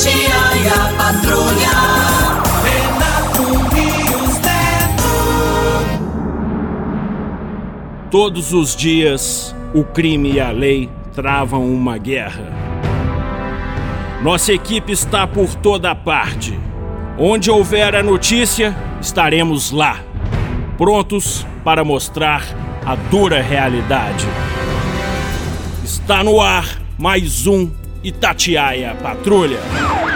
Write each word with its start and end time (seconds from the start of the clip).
Tia 0.00 0.12
e 0.14 0.66
a 0.66 0.88
Patrulha. 0.96 1.76
Renato 2.64 3.44
Rios 3.74 4.34
Neto. 4.38 5.12
Todos 8.10 8.54
os 8.54 8.74
dias, 8.74 9.54
o 9.74 9.84
crime 9.84 10.32
e 10.32 10.40
a 10.40 10.52
lei 10.52 10.88
travam 11.14 11.70
uma 11.70 11.98
guerra. 11.98 12.50
Nossa 14.22 14.54
equipe 14.54 14.90
está 14.90 15.26
por 15.26 15.54
toda 15.56 15.94
parte. 15.94 16.58
Onde 17.18 17.50
houver 17.50 17.94
a 17.94 18.02
notícia, 18.02 18.74
estaremos 19.02 19.70
lá, 19.70 20.00
prontos 20.78 21.46
para 21.62 21.84
mostrar 21.84 22.42
a 22.86 22.94
dura 22.94 23.42
realidade. 23.42 24.26
Está 25.84 26.24
no 26.24 26.40
ar 26.40 26.80
mais 26.96 27.46
um 27.46 27.70
Itatiaia 28.02 28.94
Patrulha. 28.94 30.09